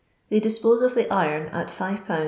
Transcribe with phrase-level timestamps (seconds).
[0.29, 2.19] They dispose of the iron at 5 lbs.